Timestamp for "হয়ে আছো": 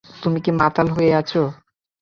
0.95-1.41